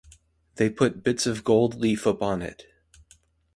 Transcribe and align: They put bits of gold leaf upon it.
They 0.55 0.71
put 0.71 1.03
bits 1.03 1.27
of 1.27 1.43
gold 1.43 1.75
leaf 1.75 2.07
upon 2.07 2.41
it. 2.41 2.65